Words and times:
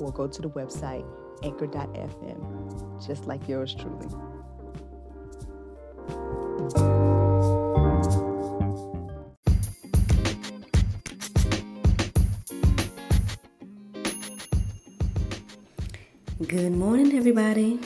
or 0.00 0.12
go 0.12 0.26
to 0.26 0.42
the 0.42 0.50
website 0.50 1.04
anchor.fm, 1.42 3.06
just 3.06 3.26
like 3.26 3.48
yours 3.48 3.74
truly. 3.74 4.08
Good 16.46 16.72
morning, 16.72 17.16
everybody. 17.16 17.80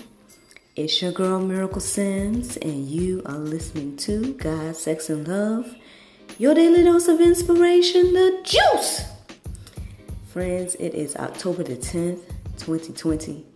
It's 0.74 1.00
your 1.00 1.12
girl 1.12 1.40
Miracle 1.40 1.80
Sims, 1.80 2.56
and 2.56 2.86
you 2.86 3.22
are 3.24 3.38
listening 3.38 3.96
to 3.98 4.34
God, 4.34 4.76
Sex, 4.76 5.08
and 5.08 5.26
Love, 5.26 5.74
your 6.38 6.54
daily 6.54 6.82
dose 6.82 7.08
of 7.08 7.20
inspiration, 7.20 8.12
the 8.12 8.40
juice. 8.44 9.15
Friends, 10.36 10.74
it 10.74 10.92
is 10.92 11.16
October 11.16 11.62
the 11.62 11.76
10th, 11.76 12.20
2020. 12.58 13.46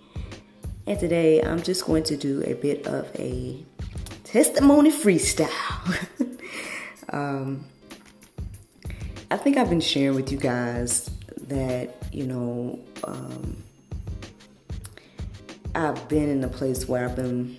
And 0.86 0.98
today 0.98 1.42
I'm 1.42 1.62
just 1.62 1.84
going 1.84 2.04
to 2.04 2.16
do 2.16 2.42
a 2.46 2.54
bit 2.54 2.86
of 2.86 3.06
a 3.16 3.62
testimony 4.24 4.90
freestyle. 4.90 5.50
um, 7.10 7.66
I 9.30 9.36
think 9.36 9.58
I've 9.58 9.68
been 9.68 9.82
sharing 9.82 10.14
with 10.14 10.32
you 10.32 10.38
guys 10.38 11.10
that, 11.48 11.96
you 12.12 12.26
know, 12.26 12.78
um, 13.04 13.62
I've 15.74 16.08
been 16.08 16.30
in 16.30 16.42
a 16.44 16.48
place 16.48 16.88
where 16.88 17.04
I've 17.04 17.14
been 17.14 17.58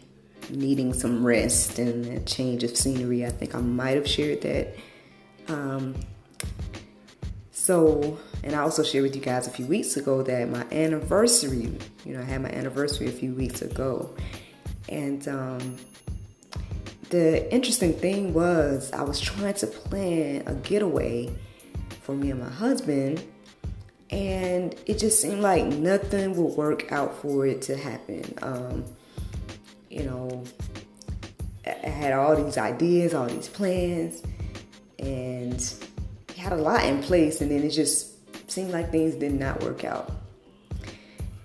needing 0.49 0.93
some 0.93 1.23
rest 1.23 1.77
and 1.77 2.07
a 2.07 2.21
change 2.21 2.63
of 2.63 2.75
scenery. 2.75 3.23
I 3.23 3.29
think 3.29 3.53
I 3.53 3.61
might 3.61 3.97
have 3.97 4.07
shared 4.07 4.41
that. 4.41 4.75
Um, 5.47 5.93
so, 7.51 8.17
and 8.43 8.55
I 8.55 8.59
also 8.59 8.83
shared 8.83 9.03
with 9.03 9.15
you 9.15 9.21
guys 9.21 9.47
a 9.47 9.51
few 9.51 9.65
weeks 9.65 9.97
ago 9.97 10.23
that 10.23 10.49
my 10.49 10.65
anniversary, 10.71 11.77
you 12.05 12.13
know, 12.13 12.21
I 12.21 12.23
had 12.23 12.41
my 12.41 12.49
anniversary 12.49 13.07
a 13.07 13.11
few 13.11 13.33
weeks 13.33 13.61
ago. 13.61 14.15
And 14.89 15.27
um, 15.27 15.77
the 17.09 17.51
interesting 17.53 17.93
thing 17.93 18.33
was, 18.33 18.91
I 18.93 19.03
was 19.03 19.19
trying 19.19 19.53
to 19.55 19.67
plan 19.67 20.43
a 20.47 20.55
getaway 20.55 21.33
for 22.01 22.15
me 22.15 22.31
and 22.31 22.39
my 22.39 22.49
husband, 22.49 23.23
and 24.09 24.75
it 24.85 24.97
just 24.97 25.21
seemed 25.21 25.41
like 25.41 25.65
nothing 25.65 26.35
would 26.35 26.57
work 26.57 26.91
out 26.91 27.15
for 27.21 27.45
it 27.45 27.61
to 27.63 27.77
happen. 27.77 28.33
Um, 28.41 28.85
you 29.89 30.03
know, 30.03 30.43
I 31.65 31.89
had 31.89 32.13
all 32.13 32.35
these 32.35 32.57
ideas, 32.57 33.13
all 33.13 33.27
these 33.27 33.47
plans, 33.47 34.23
and 34.97 35.73
had 36.35 36.53
a 36.53 36.57
lot 36.57 36.85
in 36.85 37.03
place, 37.03 37.39
and 37.39 37.51
then 37.51 37.61
it 37.61 37.69
just 37.69 38.10
seemed 38.51 38.71
like 38.71 38.91
things 38.91 39.15
did 39.15 39.33
not 39.33 39.61
work 39.63 39.83
out. 39.83 40.11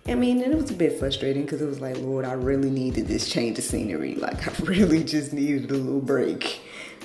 I 0.08 0.14
mean, 0.14 0.42
and 0.42 0.52
it 0.52 0.56
was 0.56 0.70
a 0.70 0.74
bit 0.74 0.98
frustrating 0.98 1.42
because 1.42 1.60
it 1.60 1.66
was 1.66 1.80
like, 1.80 1.98
Lord, 1.98 2.24
I 2.24 2.32
really 2.32 2.70
needed 2.70 3.08
this 3.08 3.28
change 3.28 3.58
of 3.58 3.64
scenery. 3.64 4.14
Like, 4.26 4.46
I 4.46 4.64
really 4.64 5.02
just 5.04 5.32
needed 5.32 5.70
a 5.70 5.74
little 5.74 6.00
break. 6.00 6.60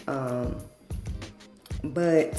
Um, 0.07 0.55
but 1.83 2.33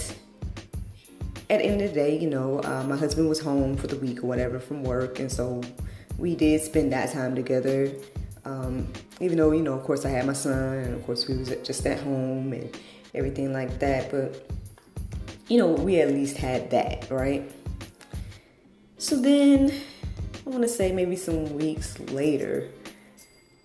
at 1.50 1.58
the 1.58 1.64
end 1.64 1.80
of 1.82 1.88
the 1.88 1.94
day, 1.94 2.18
you 2.18 2.30
know, 2.30 2.60
uh, 2.62 2.84
my 2.84 2.96
husband 2.96 3.28
was 3.28 3.40
home 3.40 3.76
for 3.76 3.86
the 3.86 3.96
week 3.96 4.22
or 4.22 4.26
whatever 4.26 4.58
from 4.58 4.82
work, 4.82 5.18
and 5.18 5.30
so 5.30 5.60
we 6.18 6.34
did 6.34 6.60
spend 6.62 6.92
that 6.92 7.12
time 7.12 7.34
together. 7.34 7.90
Um, 8.44 8.92
even 9.20 9.38
though, 9.38 9.52
you 9.52 9.62
know, 9.62 9.74
of 9.74 9.82
course, 9.82 10.04
I 10.04 10.10
had 10.10 10.26
my 10.26 10.32
son, 10.32 10.78
and 10.78 10.94
of 10.94 11.04
course, 11.06 11.28
we 11.28 11.36
was 11.36 11.48
just 11.64 11.86
at 11.86 12.00
home 12.00 12.52
and 12.52 12.76
everything 13.14 13.52
like 13.52 13.78
that. 13.80 14.10
But 14.10 14.48
you 15.52 15.58
know, 15.58 15.66
we 15.66 16.00
at 16.00 16.08
least 16.08 16.38
had 16.38 16.70
that, 16.70 17.10
right? 17.10 17.42
So 18.96 19.16
then, 19.16 19.70
I 20.46 20.48
want 20.48 20.62
to 20.62 20.68
say 20.68 20.92
maybe 20.92 21.14
some 21.14 21.58
weeks 21.58 22.00
later, 22.00 22.70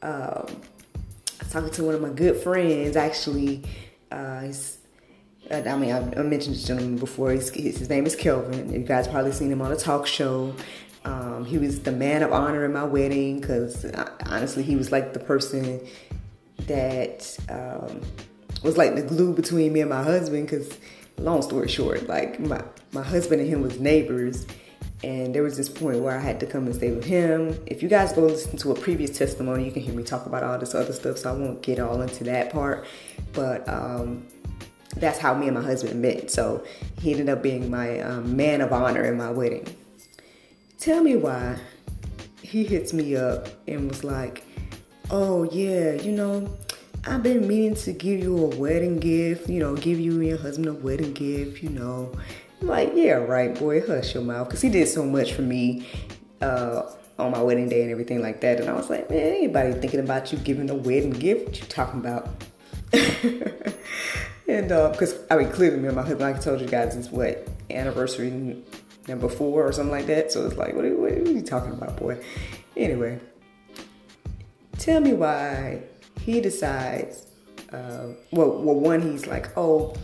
um, 0.02 0.48
talking 1.50 1.70
to 1.72 1.84
one 1.86 1.96
of 1.96 2.02
my 2.02 2.10
good 2.10 2.44
friends. 2.44 2.98
Actually, 2.98 3.64
uh, 4.12 4.52
I 5.50 5.78
mean, 5.78 5.94
I, 5.94 6.00
I, 6.00 6.24
mentioned 6.24 6.56
this 6.56 6.66
gentleman 6.66 6.98
before. 6.98 7.32
His, 7.32 7.52
his, 7.52 7.88
name 7.88 8.06
is 8.06 8.18
Kelvin. 8.18 8.70
You 8.70 8.80
guys 8.80 9.08
probably 9.08 9.32
seen 9.32 9.50
him 9.50 9.62
on 9.62 9.72
a 9.72 9.78
talk 9.78 10.08
show. 10.08 10.54
Um, 11.06 11.46
he 11.46 11.58
was 11.58 11.84
the 11.84 11.94
man 11.94 12.22
of 12.22 12.34
honor 12.34 12.66
in 12.66 12.74
my 12.74 12.84
wedding 12.84 13.40
because 13.40 13.86
uh, 13.86 14.12
honestly, 14.26 14.64
he 14.64 14.76
was 14.76 14.92
like 14.92 15.14
the 15.14 15.22
person 15.22 15.80
that 16.64 17.38
um, 17.48 18.02
was 18.62 18.76
like 18.76 18.96
the 18.96 19.04
glue 19.04 19.34
between 19.34 19.72
me 19.72 19.80
and 19.80 19.90
my 19.90 20.04
husband 20.04 20.48
because 20.48 20.78
long 21.18 21.42
story 21.42 21.68
short, 21.68 22.08
like 22.08 22.40
my, 22.40 22.64
my 22.92 23.04
husband 23.04 23.42
and 23.42 23.50
him 23.50 23.62
was 23.62 23.80
neighbors. 23.80 24.46
And 25.04 25.34
there 25.34 25.44
was 25.44 25.56
this 25.56 25.70
point 25.70 26.00
where 26.00 26.18
I 26.18 26.22
had 26.22 26.40
to 26.40 26.48
come 26.48 26.66
and 26.66 26.74
stay 26.74 26.92
with 26.92 27.06
him. 27.06 27.60
If 27.68 27.84
you 27.84 27.90
guys 27.90 28.14
go 28.14 28.22
listen 28.22 28.58
to 28.58 28.72
a 28.72 28.76
previous 28.76 29.16
testimony, 29.16 29.66
you 29.66 29.72
can 29.72 29.84
hear 29.84 29.94
me 29.94 30.04
talk 30.04 30.26
about 30.26 30.44
all 30.44 30.58
this 30.58 30.74
other 30.74 30.94
stuff, 30.94 31.20
so 31.20 31.30
I 31.30 31.34
won't 31.34 31.62
get 31.62 31.80
all 31.80 32.02
into 32.02 32.24
that 32.24 32.52
part. 32.52 32.88
But 33.34 33.68
um, 33.70 34.26
that's 34.96 35.20
how 35.20 35.36
me 35.36 35.48
and 35.48 35.56
my 35.56 35.62
husband 35.62 36.02
met. 36.02 36.32
So 36.32 36.66
he 37.00 37.12
ended 37.12 37.30
up 37.30 37.44
being 37.44 37.70
my 37.70 38.00
um, 38.00 38.36
man 38.36 38.62
of 38.62 38.74
honor 38.74 39.04
in 39.06 39.18
my 39.18 39.30
wedding. 39.30 39.68
Tell 40.80 41.04
me 41.04 41.16
why 41.16 41.58
he 42.42 42.64
hits 42.64 42.94
me 42.94 43.16
up 43.16 43.48
and 43.68 43.90
was 43.90 44.04
like, 44.04 44.44
Oh, 45.10 45.44
yeah, 45.44 45.94
you 45.94 46.12
know, 46.12 46.54
I've 47.08 47.24
been 47.24 47.48
meaning 47.48 47.76
to 47.76 47.94
give 47.94 48.20
you 48.20 48.38
a 48.38 48.56
wedding 48.58 49.00
gift, 49.00 49.50
you 49.50 49.60
know, 49.60 49.76
give 49.76 50.00
you 50.00 50.14
and 50.14 50.28
your 50.28 50.38
husband 50.38 50.68
a 50.68 50.74
wedding 50.74 51.14
gift, 51.14 51.64
you 51.64 51.70
know. 51.70 52.12
I'm 52.62 52.68
like, 52.68 52.92
yeah, 52.96 53.14
right, 53.14 53.58
boy, 53.58 53.86
hush 53.86 54.14
your 54.14 54.24
mouth. 54.24 54.48
Because 54.48 54.62
he 54.62 54.70
did 54.70 54.88
so 54.88 55.06
much 55.06 55.34
for 55.34 55.42
me 55.42 55.88
uh, 56.42 56.84
on 57.18 57.32
my 57.32 57.42
wedding 57.42 57.70
day 57.70 57.84
and 57.84 57.92
everything 57.92 58.22
like 58.22 58.42
that. 58.42 58.60
And 58.60 58.70
I 58.70 58.74
was 58.74 58.90
like, 58.90 59.10
man, 59.10 59.20
anybody 59.20 59.74
thinking 59.74 60.02
about 60.02 60.34
you 60.34 60.38
giving 60.40 60.70
a 60.70 60.76
wedding 60.76 61.12
gift? 61.12 61.46
What 61.46 61.60
you 61.62 61.68
talking 61.68 62.00
about? 62.02 62.30
and 64.48 64.68
because, 64.68 65.14
uh, 65.14 65.28
I 65.32 65.38
mean, 65.38 65.50
clearly, 65.50 65.78
me 65.78 65.88
and 65.88 65.96
my 65.96 66.02
husband, 66.02 66.22
like 66.22 66.36
I 66.36 66.40
told 66.40 66.60
you 66.60 66.68
guys, 66.68 66.96
is 66.96 67.10
what, 67.10 67.48
anniversary 67.70 68.64
number 69.08 69.30
four 69.30 69.66
or 69.66 69.72
something 69.72 69.92
like 69.92 70.08
that. 70.08 70.32
So 70.34 70.46
it's 70.46 70.58
like, 70.58 70.76
what 70.76 70.86
what 70.98 71.12
are 71.12 71.32
you 71.32 71.42
talking 71.42 71.72
about, 71.72 71.96
boy? 71.98 72.22
Anyway, 72.76 73.20
tell 74.78 75.00
me 75.00 75.14
why 75.14 75.84
he 76.22 76.42
decides, 76.42 77.28
uh, 77.72 78.08
well, 78.32 78.62
well, 78.62 78.76
one, 78.76 79.02
he's 79.02 79.28
like, 79.28 79.56
oh, 79.58 79.96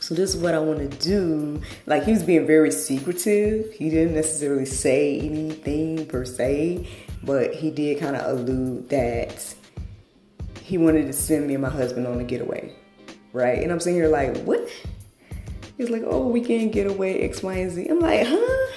so 0.00 0.14
this 0.14 0.34
is 0.34 0.42
what 0.42 0.54
I 0.54 0.58
want 0.58 0.78
to 0.78 0.98
do. 0.98 1.62
Like 1.86 2.04
he 2.04 2.12
was 2.12 2.22
being 2.22 2.46
very 2.46 2.70
secretive. 2.70 3.72
He 3.72 3.88
didn't 3.88 4.14
necessarily 4.14 4.66
say 4.66 5.18
anything 5.18 6.04
per 6.06 6.26
se, 6.26 6.86
but 7.22 7.54
he 7.54 7.70
did 7.70 8.00
kind 8.00 8.14
of 8.14 8.38
allude 8.38 8.90
that 8.90 9.54
he 10.60 10.76
wanted 10.76 11.06
to 11.06 11.12
send 11.14 11.46
me 11.46 11.54
and 11.54 11.62
my 11.62 11.70
husband 11.70 12.06
on 12.06 12.20
a 12.20 12.24
getaway, 12.24 12.70
right? 13.32 13.62
And 13.62 13.72
I'm 13.72 13.80
sitting 13.80 13.98
here 13.98 14.08
like, 14.08 14.36
what? 14.44 14.68
He's 15.78 15.90
like, 15.90 16.02
oh, 16.04 16.28
we 16.28 16.42
can't 16.42 16.70
get 16.70 16.86
away 16.86 17.22
X, 17.22 17.42
Y, 17.42 17.54
and 17.54 17.70
Z. 17.70 17.86
I'm 17.88 18.00
like, 18.00 18.26
huh? 18.26 18.72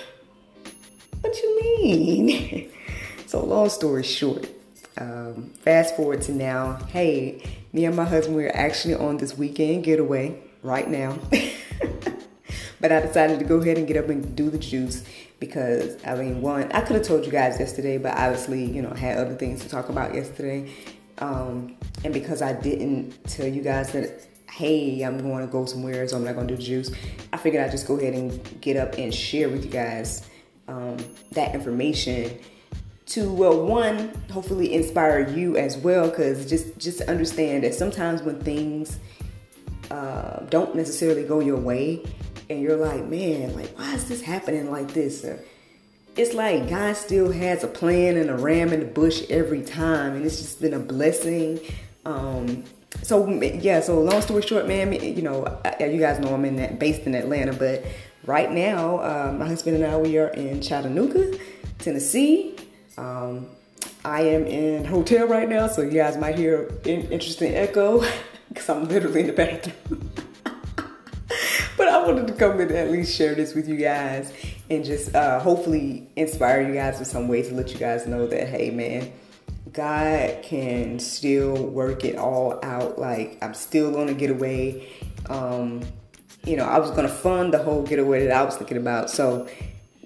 What 1.21 1.35
you 1.37 1.61
mean? 1.61 2.71
so 3.27 3.43
long 3.43 3.69
story 3.69 4.03
short, 4.03 4.47
um, 4.97 5.51
fast 5.61 5.95
forward 5.95 6.21
to 6.23 6.31
now, 6.31 6.79
hey, 6.89 7.43
me 7.73 7.85
and 7.85 7.95
my 7.95 8.05
husband, 8.05 8.35
we're 8.35 8.51
actually 8.53 8.95
on 8.95 9.17
this 9.17 9.37
weekend 9.37 9.83
getaway 9.83 10.39
right 10.63 10.89
now. 10.89 11.17
but 12.81 12.91
I 12.91 13.01
decided 13.01 13.39
to 13.39 13.45
go 13.45 13.57
ahead 13.57 13.77
and 13.77 13.87
get 13.87 13.97
up 13.97 14.09
and 14.09 14.35
do 14.35 14.49
the 14.49 14.57
juice 14.57 15.03
because, 15.39 16.03
I 16.05 16.15
mean, 16.15 16.41
one, 16.41 16.71
I 16.71 16.81
could 16.81 16.95
have 16.95 17.05
told 17.05 17.25
you 17.25 17.31
guys 17.31 17.59
yesterday, 17.59 17.97
but 17.97 18.17
obviously, 18.17 18.65
you 18.65 18.81
know, 18.81 18.91
I 18.91 18.97
had 18.97 19.17
other 19.17 19.35
things 19.35 19.61
to 19.61 19.69
talk 19.69 19.89
about 19.89 20.15
yesterday. 20.15 20.71
Um, 21.19 21.75
and 22.03 22.13
because 22.13 22.41
I 22.41 22.53
didn't 22.53 23.23
tell 23.25 23.47
you 23.47 23.61
guys 23.61 23.91
that, 23.93 24.27
hey, 24.49 25.01
I'm 25.01 25.19
going 25.19 25.45
to 25.45 25.51
go 25.51 25.65
somewhere, 25.65 26.07
so 26.07 26.17
I'm 26.17 26.23
not 26.23 26.35
going 26.35 26.47
to 26.47 26.55
do 26.55 26.57
the 26.57 26.67
juice, 26.67 26.91
I 27.33 27.37
figured 27.37 27.63
I'd 27.63 27.71
just 27.71 27.87
go 27.87 27.97
ahead 27.97 28.13
and 28.13 28.61
get 28.61 28.77
up 28.77 28.97
and 28.97 29.13
share 29.13 29.49
with 29.49 29.65
you 29.65 29.71
guys 29.71 30.27
um, 30.67 30.97
that 31.31 31.53
information 31.53 32.37
to 33.07 33.31
well 33.31 33.65
one 33.65 34.11
hopefully 34.31 34.73
inspire 34.73 35.27
you 35.29 35.57
as 35.57 35.77
well 35.77 36.09
because 36.09 36.49
just 36.49 36.77
just 36.77 37.01
understand 37.01 37.63
that 37.63 37.73
sometimes 37.73 38.21
when 38.21 38.39
things 38.41 38.99
uh, 39.91 40.41
don't 40.49 40.75
necessarily 40.75 41.23
go 41.23 41.39
your 41.39 41.57
way 41.57 42.03
and 42.49 42.61
you're 42.61 42.75
like 42.75 43.05
man 43.05 43.55
like 43.55 43.69
why 43.77 43.93
is 43.93 44.07
this 44.09 44.21
happening 44.21 44.69
like 44.69 44.93
this 44.93 45.23
or, 45.23 45.41
it's 46.17 46.33
like 46.33 46.67
God 46.67 46.97
still 46.97 47.31
has 47.31 47.63
a 47.63 47.67
plan 47.67 48.17
and 48.17 48.29
a 48.29 48.35
ram 48.35 48.73
in 48.73 48.79
the 48.79 48.85
bush 48.87 49.23
every 49.29 49.61
time, 49.61 50.15
and 50.15 50.25
it's 50.25 50.37
just 50.37 50.59
been 50.59 50.73
a 50.73 50.79
blessing. 50.79 51.59
Um, 52.05 52.63
so 53.03 53.29
yeah, 53.29 53.81
so 53.81 54.01
long 54.01 54.21
story 54.21 54.41
short, 54.41 54.67
man, 54.67 54.93
you 54.93 55.21
know, 55.21 55.61
you 55.79 55.99
guys 55.99 56.19
know 56.19 56.33
I'm 56.33 56.43
in 56.45 56.55
that 56.55 56.79
based 56.79 57.01
in 57.01 57.13
Atlanta, 57.13 57.53
but 57.53 57.85
right 58.25 58.51
now, 58.51 58.97
uh, 58.97 59.35
my 59.37 59.47
husband 59.47 59.75
and 59.75 59.85
I 59.85 59.97
we 59.97 60.17
are 60.17 60.29
in 60.29 60.61
Chattanooga, 60.61 61.37
Tennessee. 61.77 62.55
Um, 62.97 63.47
I 64.03 64.21
am 64.21 64.45
in 64.45 64.85
hotel 64.85 65.27
right 65.27 65.47
now, 65.47 65.67
so 65.67 65.81
you 65.81 65.91
guys 65.91 66.17
might 66.17 66.37
hear 66.37 66.67
an 66.85 67.11
interesting 67.11 67.55
echo 67.55 68.03
because 68.49 68.69
I'm 68.69 68.87
literally 68.87 69.21
in 69.21 69.27
the 69.27 69.33
bathroom. 69.33 70.11
but 71.77 71.87
I 71.87 72.05
wanted 72.05 72.27
to 72.27 72.33
come 72.33 72.59
in 72.59 72.69
and 72.69 72.77
at 72.77 72.91
least 72.91 73.15
share 73.15 73.35
this 73.35 73.53
with 73.53 73.67
you 73.67 73.77
guys 73.77 74.33
and 74.69 74.83
just 74.83 75.15
uh, 75.15 75.39
hopefully 75.39 76.09
inspire 76.15 76.67
you 76.67 76.73
guys 76.73 76.99
in 76.99 77.05
some 77.05 77.27
way 77.27 77.41
to 77.43 77.53
let 77.53 77.71
you 77.71 77.77
guys 77.77 78.07
know 78.07 78.27
that 78.27 78.47
hey, 78.47 78.71
man 78.71 79.11
God 79.77 80.41
can 80.41 80.97
still 80.97 81.53
work 81.67 82.03
it 82.03 82.15
all 82.15 82.59
out. 82.63 82.97
Like 82.97 83.37
I'm 83.43 83.53
still 83.53 83.91
gonna 83.91 84.15
get 84.15 84.31
away. 84.31 84.89
Um, 85.29 85.81
you 86.45 86.55
know, 86.55 86.65
I 86.65 86.79
was 86.79 86.89
gonna 86.91 87.07
fund 87.07 87.53
the 87.53 87.59
whole 87.61 87.83
getaway 87.83 88.25
that 88.25 88.35
I 88.35 88.43
was 88.43 88.55
thinking 88.55 88.77
about. 88.77 89.11
So 89.11 89.47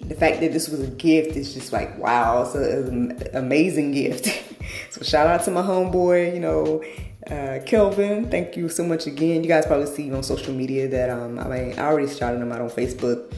the 0.07 0.15
fact 0.15 0.41
that 0.41 0.51
this 0.51 0.69
was 0.69 0.81
a 0.81 0.87
gift 0.87 1.35
is 1.35 1.53
just 1.53 1.71
like 1.73 1.97
wow, 1.97 2.43
it's, 2.43 2.55
an 2.55 3.21
amazing 3.33 3.91
gift. 3.91 4.27
so 4.89 5.01
shout 5.01 5.27
out 5.27 5.43
to 5.45 5.51
my 5.51 5.61
homeboy, 5.61 6.33
you 6.33 6.39
know, 6.39 6.83
uh, 7.27 7.63
Kelvin. 7.65 8.29
Thank 8.29 8.57
you 8.57 8.69
so 8.69 8.83
much 8.83 9.07
again. 9.07 9.43
You 9.43 9.49
guys 9.49 9.65
probably 9.65 9.87
see 9.87 10.11
on 10.11 10.23
social 10.23 10.53
media 10.53 10.87
that 10.87 11.09
um, 11.09 11.39
I 11.39 11.47
mean, 11.47 11.79
I 11.79 11.83
already 11.83 12.13
shouted 12.13 12.41
him 12.41 12.51
out 12.51 12.61
on 12.61 12.69
Facebook. 12.69 13.33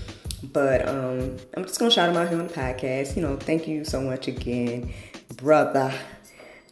But 0.52 0.88
um, 0.88 1.38
I'm 1.56 1.64
just 1.64 1.80
gonna 1.80 1.90
shout 1.90 2.10
him 2.10 2.18
out 2.18 2.28
here 2.28 2.40
on 2.40 2.48
the 2.48 2.54
podcast. 2.54 3.16
You 3.16 3.22
know, 3.22 3.38
thank 3.38 3.68
you 3.68 3.86
so 3.86 4.02
much 4.02 4.28
again, 4.28 4.94
brother 5.38 5.94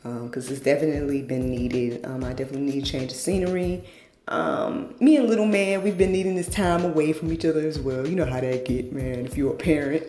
because 0.04 0.48
um, 0.48 0.54
it's 0.54 0.64
definitely 0.64 1.22
been 1.22 1.50
needed. 1.50 2.06
Um, 2.06 2.24
I 2.24 2.34
definitely 2.34 2.72
need 2.72 2.86
to 2.86 2.92
change 2.92 3.12
the 3.12 3.18
scenery. 3.18 3.84
Um, 4.28 4.94
me 5.00 5.18
and 5.18 5.28
little 5.28 5.46
man, 5.46 5.84
we've 5.84 5.98
been 5.98 6.12
needing 6.12 6.36
this 6.36 6.50
time 6.50 6.86
away 6.86 7.14
from 7.14 7.34
each 7.34 7.44
other 7.46 7.68
as 7.68 7.80
well. 7.80 8.08
You 8.08 8.16
know 8.16 8.26
how 8.26 8.40
that 8.40 8.66
get, 8.66 8.94
man. 8.94 9.26
If 9.26 9.36
you're 9.36 9.54
a 9.54 9.58
parent. 9.58 10.04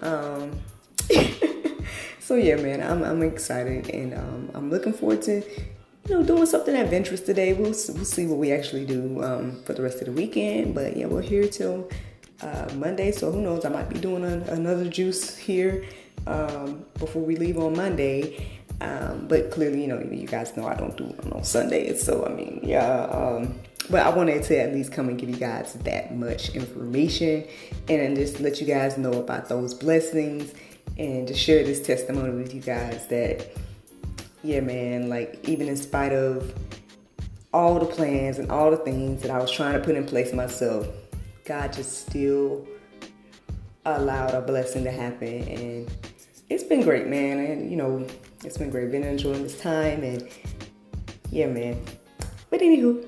Um, 0.00 0.60
so 2.20 2.34
yeah, 2.34 2.56
man, 2.56 2.82
I'm 2.82 3.02
I'm 3.02 3.22
excited 3.22 3.88
and 3.90 4.14
um, 4.14 4.50
I'm 4.54 4.70
looking 4.70 4.92
forward 4.92 5.22
to 5.22 5.42
you 6.08 6.14
know 6.14 6.22
doing 6.22 6.46
something 6.46 6.74
adventurous 6.74 7.20
today. 7.20 7.52
We'll 7.52 7.70
we'll 7.70 8.04
see 8.04 8.26
what 8.26 8.38
we 8.38 8.52
actually 8.52 8.86
do 8.86 9.22
um, 9.22 9.62
for 9.64 9.74
the 9.74 9.82
rest 9.82 10.00
of 10.00 10.06
the 10.06 10.12
weekend. 10.12 10.74
But 10.74 10.96
yeah, 10.96 11.06
we're 11.06 11.22
here 11.22 11.48
till 11.48 11.88
uh, 12.40 12.68
Monday, 12.74 13.12
so 13.12 13.30
who 13.30 13.42
knows? 13.42 13.64
I 13.64 13.68
might 13.68 13.88
be 13.88 13.98
doing 13.98 14.24
a, 14.24 14.52
another 14.52 14.88
juice 14.88 15.36
here 15.36 15.84
um, 16.26 16.84
before 16.98 17.22
we 17.22 17.36
leave 17.36 17.58
on 17.58 17.76
Monday. 17.76 18.57
Um, 18.80 19.26
but 19.26 19.50
clearly, 19.50 19.82
you 19.82 19.88
know, 19.88 20.00
you 20.00 20.26
guys 20.26 20.56
know 20.56 20.66
I 20.66 20.74
don't 20.74 20.96
do 20.96 21.06
it 21.06 21.32
on 21.32 21.42
Sundays. 21.44 22.02
So, 22.02 22.24
I 22.24 22.28
mean, 22.30 22.60
yeah. 22.62 23.04
Um, 23.04 23.58
but 23.90 24.06
I 24.06 24.10
wanted 24.10 24.42
to 24.44 24.58
at 24.58 24.72
least 24.72 24.92
come 24.92 25.08
and 25.08 25.18
give 25.18 25.28
you 25.28 25.36
guys 25.36 25.74
that 25.74 26.14
much 26.14 26.50
information 26.50 27.44
and 27.88 28.16
just 28.16 28.40
let 28.40 28.60
you 28.60 28.66
guys 28.66 28.98
know 28.98 29.12
about 29.12 29.48
those 29.48 29.74
blessings 29.74 30.52
and 30.98 31.26
to 31.26 31.34
share 31.34 31.64
this 31.64 31.84
testimony 31.84 32.30
with 32.30 32.54
you 32.54 32.60
guys 32.60 33.06
that, 33.06 33.46
yeah, 34.42 34.60
man, 34.60 35.08
like 35.08 35.48
even 35.48 35.68
in 35.68 35.76
spite 35.76 36.12
of 36.12 36.52
all 37.52 37.78
the 37.78 37.86
plans 37.86 38.38
and 38.38 38.50
all 38.50 38.70
the 38.70 38.76
things 38.76 39.22
that 39.22 39.30
I 39.30 39.38
was 39.38 39.50
trying 39.50 39.72
to 39.72 39.80
put 39.80 39.96
in 39.96 40.04
place 40.04 40.32
myself, 40.32 40.86
God 41.44 41.72
just 41.72 42.06
still 42.06 42.66
allowed 43.86 44.34
a 44.34 44.42
blessing 44.42 44.84
to 44.84 44.90
happen. 44.90 45.48
And 45.48 45.90
it's 46.50 46.64
been 46.64 46.82
great, 46.82 47.06
man. 47.06 47.38
And, 47.38 47.70
you 47.70 47.76
know, 47.76 48.06
it's 48.44 48.58
been 48.58 48.70
great. 48.70 48.90
Been 48.90 49.04
enjoying 49.04 49.42
this 49.42 49.60
time 49.60 50.02
and 50.02 50.28
yeah, 51.30 51.46
man. 51.46 51.82
But 52.50 52.60
anywho, 52.60 53.04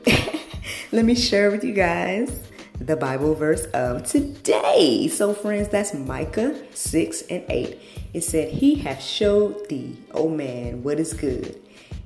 let 0.92 1.04
me 1.04 1.14
share 1.14 1.50
with 1.50 1.64
you 1.64 1.72
guys 1.72 2.42
the 2.78 2.96
Bible 2.96 3.34
verse 3.34 3.64
of 3.66 4.04
today. 4.04 5.08
So, 5.08 5.34
friends, 5.34 5.68
that's 5.68 5.94
Micah 5.94 6.56
6 6.74 7.22
and 7.30 7.44
8. 7.48 7.78
It 8.12 8.20
said, 8.22 8.52
He 8.52 8.76
hath 8.76 9.02
showed 9.02 9.68
thee, 9.68 9.96
O 10.12 10.28
man, 10.28 10.82
what 10.82 10.98
is 10.98 11.12
good, 11.12 11.60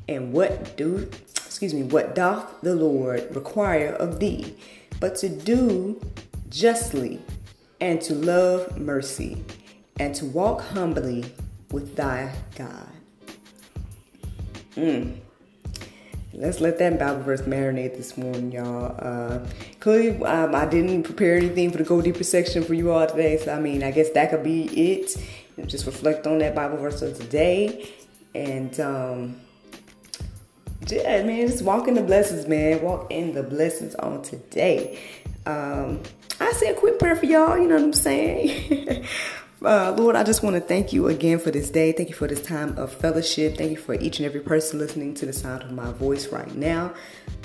and 0.08 0.32
what 0.32 0.76
do 0.76 1.08
excuse 1.54 1.72
me, 1.72 1.84
what 1.84 2.16
doth 2.16 2.60
the 2.62 2.74
Lord 2.74 3.32
require 3.34 3.90
of 3.90 4.18
thee, 4.18 4.56
but 4.98 5.14
to 5.18 5.28
do 5.28 6.00
justly 6.50 7.22
and 7.80 8.00
to 8.02 8.12
love 8.12 8.76
mercy 8.76 9.44
and 10.00 10.12
to 10.16 10.24
walk 10.24 10.62
humbly 10.62 11.24
with 11.70 11.94
thy 11.94 12.34
God. 12.56 12.93
Mm. 14.76 15.18
Let's 16.32 16.60
let 16.60 16.78
that 16.78 16.98
Bible 16.98 17.22
verse 17.22 17.42
marinate 17.42 17.96
this 17.96 18.16
morning, 18.16 18.50
y'all. 18.50 18.96
Uh, 18.98 19.46
clearly, 19.78 20.20
um, 20.24 20.52
I 20.54 20.66
didn't 20.66 21.04
prepare 21.04 21.36
anything 21.36 21.70
for 21.70 21.78
the 21.78 21.84
Go 21.84 22.02
Deeper 22.02 22.24
section 22.24 22.64
for 22.64 22.74
you 22.74 22.90
all 22.90 23.06
today. 23.06 23.38
So, 23.38 23.54
I 23.54 23.60
mean, 23.60 23.84
I 23.84 23.92
guess 23.92 24.10
that 24.10 24.30
could 24.30 24.42
be 24.42 24.64
it. 24.64 25.16
Just 25.66 25.86
reflect 25.86 26.26
on 26.26 26.38
that 26.38 26.56
Bible 26.56 26.78
verse 26.78 27.02
of 27.02 27.16
today. 27.16 27.88
And, 28.34 28.78
um, 28.80 29.40
yeah, 30.88 31.22
man, 31.22 31.46
just 31.46 31.62
walk 31.62 31.86
in 31.86 31.94
the 31.94 32.02
blessings, 32.02 32.48
man. 32.48 32.82
Walk 32.82 33.12
in 33.12 33.32
the 33.32 33.44
blessings 33.44 33.94
on 33.94 34.22
today. 34.22 34.98
Um, 35.46 36.02
I 36.40 36.50
say 36.52 36.70
a 36.70 36.74
quick 36.74 36.98
prayer 36.98 37.14
for 37.14 37.26
y'all, 37.26 37.56
you 37.56 37.68
know 37.68 37.76
what 37.76 37.84
I'm 37.84 37.92
saying? 37.92 39.06
Uh, 39.64 39.94
Lord, 39.96 40.14
I 40.14 40.24
just 40.24 40.42
want 40.42 40.56
to 40.56 40.60
thank 40.60 40.92
you 40.92 41.08
again 41.08 41.38
for 41.38 41.50
this 41.50 41.70
day. 41.70 41.92
Thank 41.92 42.10
you 42.10 42.14
for 42.14 42.28
this 42.28 42.42
time 42.42 42.76
of 42.76 42.92
fellowship. 42.92 43.56
Thank 43.56 43.70
you 43.70 43.78
for 43.78 43.94
each 43.94 44.18
and 44.18 44.26
every 44.26 44.40
person 44.40 44.78
listening 44.78 45.14
to 45.14 45.24
the 45.24 45.32
sound 45.32 45.62
of 45.62 45.72
my 45.72 45.90
voice 45.92 46.28
right 46.28 46.54
now. 46.54 46.92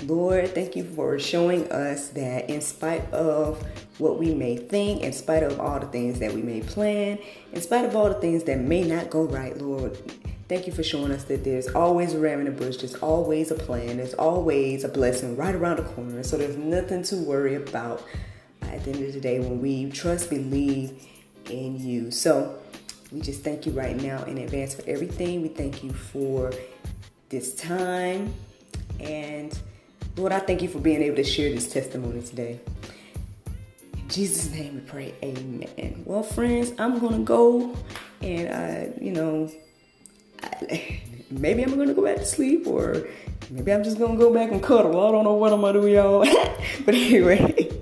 Lord, 0.04 0.54
thank 0.54 0.76
you 0.76 0.84
for 0.84 1.18
showing 1.18 1.72
us 1.72 2.10
that 2.10 2.50
in 2.50 2.60
spite 2.60 3.10
of 3.14 3.66
what 4.00 4.20
we 4.20 4.34
may 4.34 4.58
think, 4.58 5.02
in 5.02 5.14
spite 5.14 5.44
of 5.44 5.62
all 5.62 5.80
the 5.80 5.86
things 5.86 6.20
that 6.20 6.34
we 6.34 6.42
may 6.42 6.60
plan, 6.60 7.20
in 7.54 7.62
spite 7.62 7.86
of 7.86 7.96
all 7.96 8.10
the 8.10 8.16
things 8.16 8.44
that 8.44 8.60
may 8.60 8.84
not 8.84 9.10
go 9.10 9.24
right, 9.24 9.58
Lord, 9.58 9.98
thank 10.50 10.68
you 10.68 10.74
for 10.74 10.84
showing 10.84 11.14
us 11.14 11.24
that 11.24 11.46
there's 11.46 11.70
always 11.70 12.16
a 12.16 12.20
ram 12.20 12.40
in 12.40 12.46
the 12.48 12.52
bush, 12.52 12.78
there's 12.78 12.96
always 12.96 13.50
a 13.50 13.56
plan, 13.56 13.96
there's 13.96 14.16
always 14.16 14.84
a 14.84 14.90
blessing 14.90 15.38
right 15.38 15.56
around 15.56 15.78
the 15.78 15.84
corner. 15.84 16.22
So 16.24 16.36
there's 16.36 16.58
nothing 16.58 17.02
to 17.04 17.16
worry 17.16 17.56
about 17.56 18.04
at 18.62 18.84
the 18.84 18.92
end 18.92 19.06
of 19.06 19.14
the 19.14 19.22
day 19.22 19.40
when 19.40 19.62
we 19.62 19.90
trust, 19.90 20.30
believe, 20.30 21.02
in 21.50 21.80
you. 21.80 22.12
So 22.12 22.60
we 23.12 23.22
just 23.22 23.44
thank 23.44 23.66
you 23.66 23.72
right 23.72 23.96
now 23.96 24.24
in 24.24 24.38
advance 24.38 24.76
for 24.76 24.84
everything. 24.88 25.42
We 25.42 25.50
thank 25.50 25.84
you 25.84 25.92
for 25.92 26.52
this 27.30 27.56
time. 27.56 28.34
And 29.00 29.58
Lord, 30.16 30.32
I 30.32 30.40
thank 30.40 30.62
you 30.62 30.68
for 30.68 30.80
being 30.80 31.02
able 31.02 31.16
to 31.16 31.24
share 31.24 31.50
this 31.50 31.72
testimony 31.72 32.22
today. 32.22 32.60
In 33.94 34.10
Jesus' 34.10 34.52
name 34.52 34.76
we 34.76 34.82
pray, 34.82 35.14
amen. 35.24 36.04
Well, 36.06 36.24
friends, 36.24 36.74
I'm 36.78 37.00
going 37.00 37.18
to 37.18 37.24
go 37.24 37.76
and, 38.22 38.48
uh, 38.50 38.94
you 39.02 39.12
know, 39.12 39.50
I, 40.44 41.02
maybe 41.32 41.64
I'm 41.64 41.76
to 41.88 41.94
go 41.94 42.04
back 42.04 42.18
to 42.18 42.26
sleep 42.26 42.68
or 42.68 43.08
maybe 43.50 43.74
I'm 43.74 43.84
just 43.84 43.98
to 44.18 44.24
go 44.24 44.34
back 44.34 44.52
and 44.52 44.62
cuddle. 44.62 45.00
I 45.08 45.12
don't 45.12 45.24
know 45.24 45.34
what 45.34 45.54
I'm 45.54 45.62
to 45.62 45.74
do, 45.74 45.88
y'all. 45.88 46.20
but 46.86 46.94
anyway. 46.94 47.79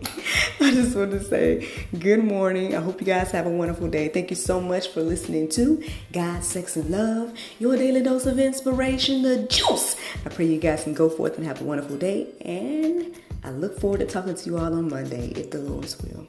Just 0.78 0.96
want 0.96 1.10
to 1.10 1.24
say 1.24 1.68
good 1.98 2.24
morning. 2.24 2.76
I 2.76 2.82
hope 2.82 3.02
you 3.02 3.08
guys 3.08 3.32
have 3.32 3.48
a 3.48 3.50
wonderful 3.50 3.88
day. 3.88 4.10
Thank 4.10 4.30
you 4.30 4.36
so 4.36 4.62
much 4.62 4.90
for 4.90 5.02
listening 5.02 5.50
to 5.50 5.84
God, 6.14 6.44
Sex, 6.44 6.76
and 6.76 6.92
Love, 6.92 7.34
your 7.58 7.76
daily 7.76 8.04
dose 8.04 8.28
of 8.28 8.38
inspiration, 8.38 9.24
the 9.24 9.48
juice. 9.48 9.96
I 10.24 10.30
pray 10.30 10.46
you 10.46 10.60
guys 10.60 10.84
can 10.84 10.94
go 10.94 11.10
forth 11.10 11.36
and 11.40 11.48
have 11.48 11.62
a 11.62 11.64
wonderful 11.64 11.98
day. 11.98 12.28
And 12.42 13.16
I 13.44 13.50
look 13.50 13.80
forward 13.80 14.02
to 14.02 14.06
talking 14.06 14.36
to 14.36 14.46
you 14.46 14.60
all 14.60 14.72
on 14.72 14.88
Monday, 14.88 15.30
if 15.30 15.50
the 15.50 15.58
Lord's 15.58 16.00
will. 16.00 16.28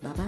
Bye 0.00 0.12
bye. 0.12 0.27